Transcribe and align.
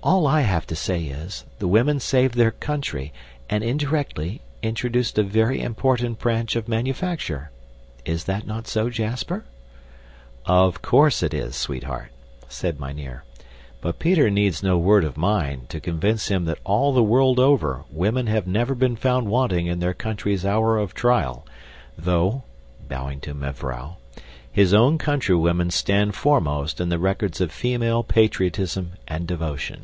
All 0.00 0.28
I 0.28 0.42
have 0.42 0.64
to 0.68 0.76
say 0.76 1.06
is, 1.06 1.44
the 1.58 1.66
women 1.66 1.98
saved 1.98 2.36
their 2.36 2.52
country 2.52 3.12
and, 3.50 3.64
indirectly, 3.64 4.40
introduced 4.62 5.18
a 5.18 5.24
very 5.24 5.60
important 5.60 6.20
branch 6.20 6.54
of 6.54 6.68
manufacture. 6.68 7.50
Is 8.04 8.28
not 8.28 8.46
that 8.46 8.68
so, 8.68 8.90
Jasper?" 8.90 9.44
"Of 10.46 10.82
course 10.82 11.20
it 11.22 11.34
is, 11.34 11.56
sweetheart," 11.56 12.10
said 12.48 12.78
mynheer, 12.78 13.24
"but 13.80 13.98
Peter 13.98 14.30
needs 14.30 14.62
no 14.62 14.78
word 14.78 15.04
of 15.04 15.16
mine 15.16 15.66
to 15.68 15.80
convince 15.80 16.28
him 16.28 16.44
that 16.44 16.58
all 16.62 16.92
the 16.92 17.02
world 17.02 17.40
over 17.40 17.82
women 17.90 18.28
have 18.28 18.46
never 18.46 18.76
been 18.76 18.94
found 18.96 19.28
wanting 19.28 19.66
in 19.66 19.80
their 19.80 19.94
country's 19.94 20.46
hour 20.46 20.78
of 20.78 20.94
trial, 20.94 21.44
though" 21.98 22.44
(bowing 22.88 23.18
to 23.22 23.34
mevrouw) 23.34 23.96
"his 24.50 24.72
own 24.74 24.96
country 24.98 25.36
women 25.36 25.70
stand 25.70 26.14
foremost 26.14 26.80
in 26.80 26.88
the 26.88 26.98
records 26.98 27.40
of 27.42 27.52
female 27.52 28.02
patriotism 28.02 28.90
and 29.06 29.28
devotion." 29.28 29.80